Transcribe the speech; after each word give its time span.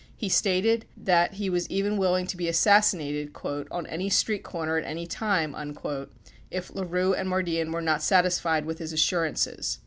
He 0.17 0.29
stated 0.29 0.85
that 0.97 1.33
he 1.33 1.47
was 1.47 1.69
even 1.69 1.95
willing 1.95 2.25
to 2.25 2.35
be 2.35 2.47
assassinated 2.47 3.35
"on 3.69 3.85
any 3.85 4.09
street 4.09 4.41
corner 4.41 4.75
at 4.77 4.83
any 4.83 5.05
time" 5.05 5.55
if 6.49 6.73
LaRue 6.73 7.13
and 7.13 7.29
Mardian 7.29 7.71
were 7.71 7.81
not 7.83 8.01
satisfied 8.01 8.65
with 8.65 8.79
his 8.79 8.93
assur 8.93 9.29
ances. 9.29 9.77